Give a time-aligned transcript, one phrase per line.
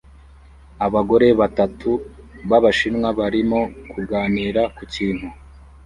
[0.85, 1.89] Abagore batatu
[2.49, 3.61] b'Abashinwa barimo
[3.91, 5.27] kuganira ku kintu